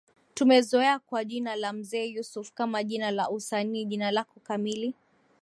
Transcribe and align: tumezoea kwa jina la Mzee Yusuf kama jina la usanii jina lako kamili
tumezoea 0.33 0.99
kwa 0.99 1.25
jina 1.25 1.55
la 1.55 1.73
Mzee 1.73 2.05
Yusuf 2.05 2.51
kama 2.51 2.83
jina 2.83 3.11
la 3.11 3.29
usanii 3.29 3.85
jina 3.85 4.11
lako 4.11 4.39
kamili 4.39 4.93